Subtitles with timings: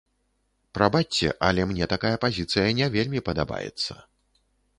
[0.77, 3.93] Прабачце, але мне такая пазіцыя не вельмі падабаецца.